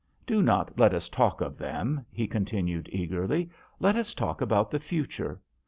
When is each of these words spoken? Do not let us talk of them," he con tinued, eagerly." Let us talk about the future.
Do 0.25 0.41
not 0.41 0.79
let 0.79 0.95
us 0.95 1.09
talk 1.09 1.41
of 1.41 1.59
them," 1.59 2.07
he 2.09 2.25
con 2.27 2.43
tinued, 2.43 2.89
eagerly." 2.91 3.51
Let 3.79 3.95
us 3.95 4.15
talk 4.15 4.41
about 4.41 4.71
the 4.71 4.79
future. 4.79 5.39